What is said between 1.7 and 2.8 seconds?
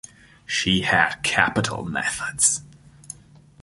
methods.